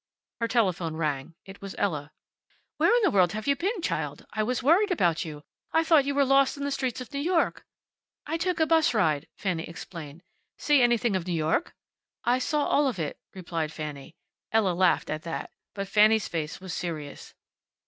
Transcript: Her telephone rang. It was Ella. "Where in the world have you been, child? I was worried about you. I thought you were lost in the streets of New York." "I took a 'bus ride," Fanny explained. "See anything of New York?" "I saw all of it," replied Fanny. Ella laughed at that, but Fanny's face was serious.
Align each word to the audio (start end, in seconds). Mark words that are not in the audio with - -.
Her 0.39 0.47
telephone 0.47 0.95
rang. 0.95 1.35
It 1.45 1.61
was 1.61 1.75
Ella. 1.77 2.11
"Where 2.77 2.89
in 2.91 3.03
the 3.03 3.11
world 3.11 3.33
have 3.33 3.45
you 3.45 3.55
been, 3.55 3.83
child? 3.83 4.25
I 4.33 4.41
was 4.41 4.63
worried 4.63 4.89
about 4.89 5.23
you. 5.23 5.43
I 5.73 5.83
thought 5.83 6.05
you 6.05 6.15
were 6.15 6.25
lost 6.25 6.57
in 6.57 6.63
the 6.63 6.71
streets 6.71 7.01
of 7.01 7.13
New 7.13 7.19
York." 7.19 7.67
"I 8.25 8.37
took 8.37 8.59
a 8.59 8.65
'bus 8.65 8.95
ride," 8.95 9.27
Fanny 9.37 9.69
explained. 9.69 10.23
"See 10.57 10.81
anything 10.81 11.15
of 11.15 11.27
New 11.27 11.33
York?" 11.33 11.75
"I 12.23 12.39
saw 12.39 12.65
all 12.65 12.87
of 12.87 12.97
it," 12.97 13.19
replied 13.35 13.71
Fanny. 13.71 14.15
Ella 14.51 14.73
laughed 14.73 15.11
at 15.11 15.21
that, 15.21 15.51
but 15.75 15.87
Fanny's 15.87 16.27
face 16.27 16.59
was 16.59 16.73
serious. 16.73 17.35